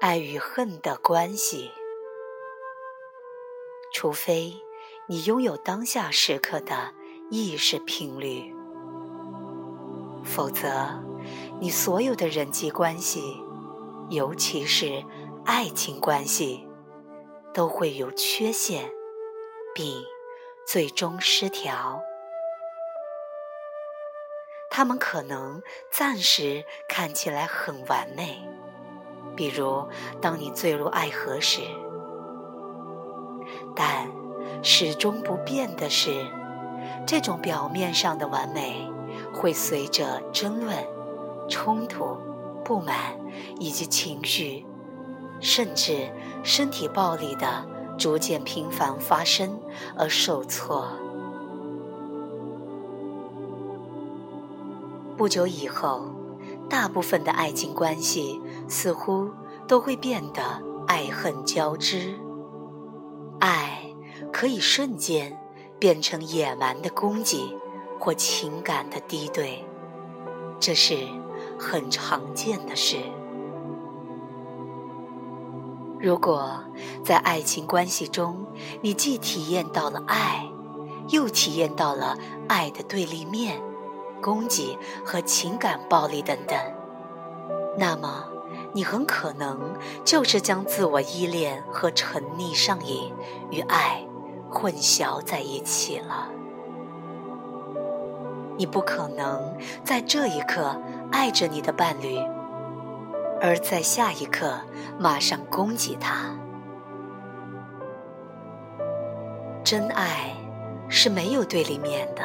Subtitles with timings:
[0.00, 1.70] 爱与恨的关系。
[3.92, 4.54] 除非
[5.06, 6.94] 你拥有当下时刻的
[7.30, 8.54] 意识频率，
[10.24, 11.04] 否则
[11.60, 13.42] 你所有的人际关系，
[14.08, 15.04] 尤其是
[15.44, 16.66] 爱情关系，
[17.52, 18.90] 都会有缺陷，
[19.74, 20.02] 并
[20.66, 22.02] 最终失调。
[24.70, 28.48] 他们可能暂时看起来很完美，
[29.40, 29.88] 比如
[30.20, 31.62] 当你坠入爱河时。
[33.74, 34.06] 但
[34.62, 36.26] 始终不变的是，
[37.06, 38.86] 这种表面上的完美
[39.32, 40.76] 会随着争论、
[41.48, 42.18] 冲突、
[42.62, 43.18] 不满
[43.58, 44.66] 以及情绪，
[45.40, 46.10] 甚至
[46.42, 47.66] 身体暴力的
[47.96, 49.58] 逐渐频繁发生
[49.96, 50.86] 而受挫。
[55.16, 56.02] 不久以后，
[56.68, 58.38] 大部分的爱情关系
[58.70, 59.28] 似乎
[59.68, 60.40] 都会变得
[60.86, 62.18] 爱恨交织。
[63.40, 63.94] 爱
[64.32, 65.38] 可以瞬间
[65.78, 67.54] 变成野蛮的攻击
[67.98, 69.64] 或情感的敌对，
[70.58, 70.96] 这是
[71.58, 72.96] 很常见的事。
[75.98, 76.64] 如果
[77.04, 78.46] 在爱情关系中，
[78.80, 80.48] 你既体验到了爱，
[81.08, 82.16] 又体验到了
[82.48, 83.60] 爱的对立面。
[84.22, 86.54] 攻击和情感暴力等等，
[87.78, 88.29] 那么
[88.72, 93.12] 你很可能就是将自我依恋和沉溺上瘾
[93.50, 94.06] 与爱
[94.48, 96.28] 混淆在一起了。
[98.56, 102.18] 你不可能在这一刻爱着你的伴侣，
[103.40, 104.60] 而在下一刻
[104.98, 106.36] 马上攻击他。
[109.64, 110.36] 真爱
[110.88, 112.22] 是没有对立面的。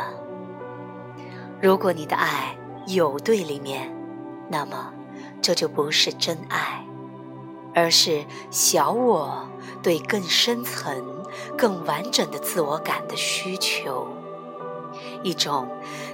[1.61, 2.55] 如果你的爱
[2.87, 3.89] 有对立面，
[4.49, 4.93] 那么
[5.45, 6.83] 这就不是真爱，
[7.75, 9.47] 而是小我
[9.83, 11.23] 对更深层、
[11.55, 14.07] 更完整的自我感的需求，
[15.21, 15.67] 一种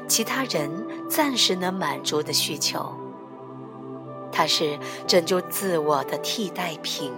[0.06, 2.94] 其他人暂时能满足的需求。
[4.34, 7.14] 它是拯救自我的替代品，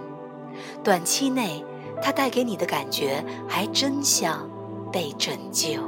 [0.84, 1.64] 短期内
[2.00, 4.48] 它带给你的感觉还真像
[4.92, 5.80] 被拯救。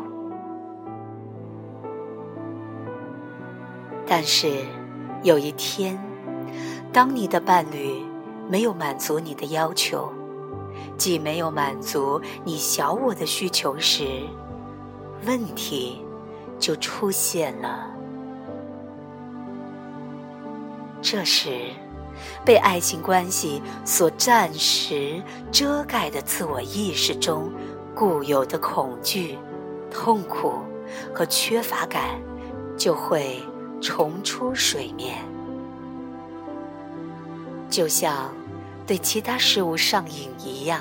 [4.04, 4.64] 但是，
[5.22, 5.96] 有一天，
[6.92, 8.02] 当你的伴侣
[8.48, 10.10] 没有满足你的要求，
[10.96, 14.22] 既没有满足你小我的需求时，
[15.26, 16.00] 问题
[16.58, 17.86] 就出现了。
[21.02, 21.70] 这时，
[22.44, 27.52] 被爱情关系所暂时遮盖的自我意识中
[27.94, 29.38] 固有的恐惧、
[29.90, 30.54] 痛苦
[31.14, 32.20] 和缺乏感
[32.76, 33.40] 就会。
[33.78, 35.18] 重出水面，
[37.76, 38.32] 就像
[38.86, 40.80] 对其他事物上瘾一样。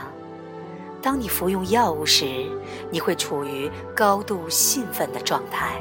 [1.02, 2.50] 当你服用药物时，
[2.90, 5.76] 你会处于高度兴奋的状态。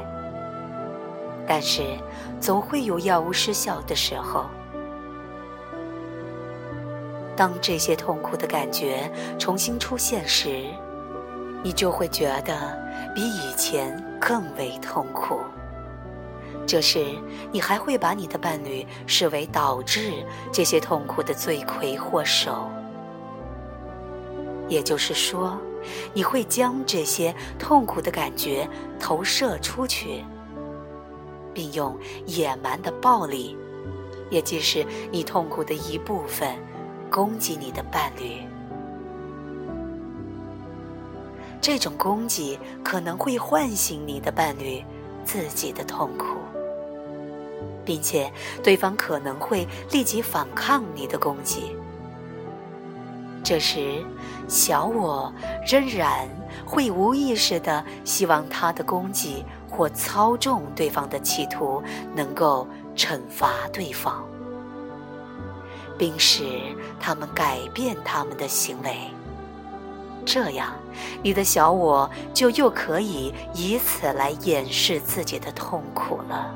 [1.47, 1.83] 但是，
[2.41, 4.47] 总会有药物失效的时候。
[7.33, 9.09] 当这些痛苦的感觉
[9.39, 10.65] 重新出现时，
[11.63, 12.77] 你就会觉得
[13.15, 15.39] 比以前更为痛苦。
[16.67, 17.05] 这时，
[17.51, 22.69] 你还会把你的伴侣视为导致这些痛苦的罪魁祸首。
[24.67, 25.57] 也就是说，
[26.11, 28.67] 你会将这些痛苦的感觉
[28.99, 30.25] 投射出去，
[31.53, 31.95] 并用
[32.25, 33.55] 野蛮的暴力，
[34.31, 36.57] 也即是你痛苦的一部分，
[37.11, 38.41] 攻击你的伴侣。
[41.61, 44.83] 这种攻击可能会唤醒你的伴侣
[45.23, 46.37] 自己的痛苦。
[47.85, 48.31] 并且，
[48.63, 51.75] 对方可能会立即反抗你的攻击。
[53.43, 54.03] 这时，
[54.47, 55.31] 小我
[55.67, 56.27] 仍然
[56.65, 61.83] 会无意识地希望他的攻击或操纵对方的企图
[62.15, 64.25] 能够惩罚对方，
[65.95, 66.43] 并使
[66.99, 68.97] 他们改变他们的行为。
[70.25, 70.73] 这样，
[71.21, 76.51] 你的小我就又可以以此来掩饰自己的痛苦了。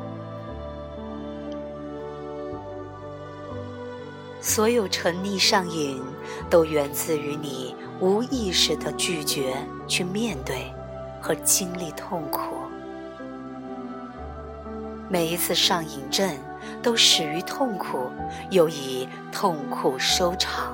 [4.41, 6.01] 所有沉溺上瘾，
[6.49, 9.53] 都源自于你无意识的拒绝
[9.85, 10.73] 去面对
[11.21, 12.55] 和经历痛苦。
[15.09, 16.29] 每一次上瘾症
[16.81, 18.09] 都始于痛苦，
[18.49, 20.73] 又以痛苦收场。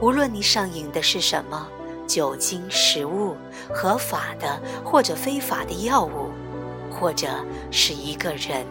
[0.00, 1.66] 无论你上瘾的是什么——
[2.06, 3.34] 酒精、食物、
[3.72, 6.30] 合法的或者非法的药物，
[6.90, 7.26] 或者
[7.70, 8.66] 是一个人。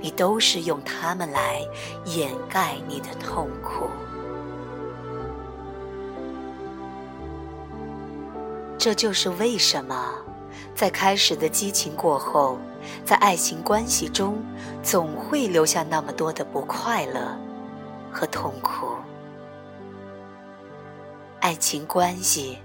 [0.00, 1.60] 你都是用它们来
[2.06, 3.88] 掩盖你的痛苦。
[8.78, 10.14] 这就是为什么，
[10.74, 12.58] 在开始的激情过后，
[13.04, 14.42] 在爱情关系中，
[14.82, 17.38] 总会留下那么多的不快乐
[18.10, 18.86] 和痛苦。
[21.40, 22.58] 爱情关系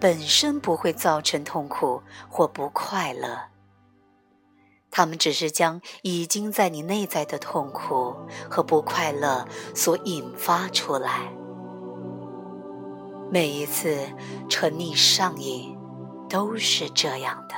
[0.00, 3.38] 本身不会造成痛苦或不快乐，
[4.90, 8.16] 他们只是将已经在你内在的痛苦
[8.50, 11.32] 和不快乐所引发出来。
[13.30, 13.96] 每一次
[14.48, 15.78] 沉溺上瘾，
[16.28, 17.54] 都是这样的。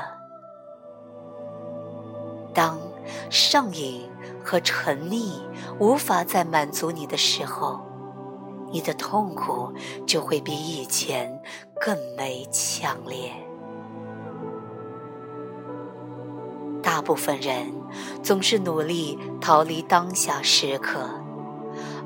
[2.53, 2.79] 当
[3.31, 4.07] 上瘾
[4.45, 5.41] 和沉溺
[5.79, 7.81] 无法再满足你的时候，
[8.71, 9.73] 你的痛苦
[10.07, 11.43] 就会比以前
[11.81, 13.33] 更为强烈。
[17.03, 17.73] 部分人
[18.23, 21.11] 总是努力逃离当下时刻，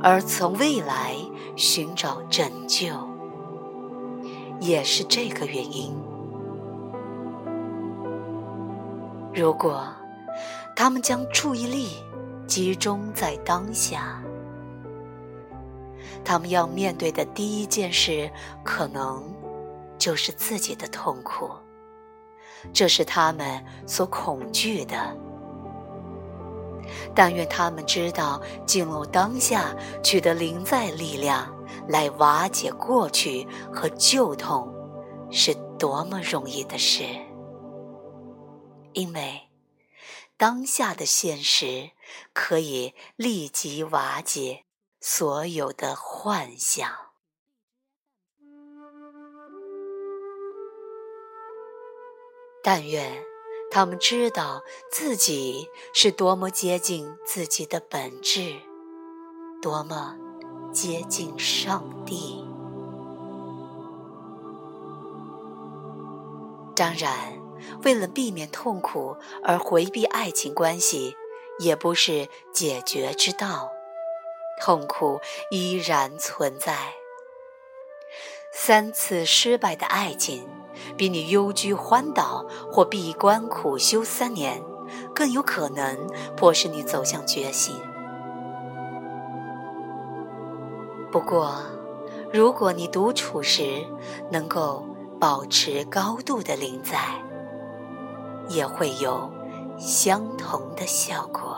[0.03, 1.15] 而从未来
[1.55, 2.87] 寻找拯救。
[4.59, 5.95] 也是这个原因。
[9.35, 9.87] 如果
[10.75, 11.91] 他们将注意力
[12.47, 14.23] 集中在当下，
[16.25, 18.31] 他们要面对的第一件事，
[18.65, 19.23] 可能
[19.99, 21.51] 就是自己的痛苦。
[22.73, 25.17] 这是他们所恐惧的。
[27.15, 31.55] 但愿他们知道，进入当下，取得临在力量。
[31.89, 34.73] 来瓦解过去和旧痛，
[35.31, 37.05] 是多么容易的事！
[38.93, 39.43] 因为
[40.37, 41.91] 当下的现实
[42.33, 44.65] 可以立即瓦解
[45.01, 46.91] 所有的幻想。
[52.67, 53.23] 但愿
[53.71, 58.57] 他们知道自己是多么接近自己的本质，
[59.63, 60.17] 多么……
[60.73, 62.45] 接近上帝。
[66.75, 67.41] 当然，
[67.85, 71.17] 为了避免痛苦而回避爱情关系，
[71.61, 73.71] 也不是解决之道。
[74.61, 75.21] 痛苦
[75.53, 76.95] 依然存在。
[78.53, 80.49] 三次失败的爱情，
[80.97, 84.63] 比你幽居荒岛或闭关苦修三年，
[85.15, 85.97] 更有可能
[86.37, 87.75] 迫使你走向觉醒。
[91.11, 91.55] 不过，
[92.33, 93.87] 如果你独处时
[94.31, 94.85] 能够
[95.19, 96.99] 保持高度的临在，
[98.49, 99.31] 也会有
[99.79, 101.56] 相同的效果。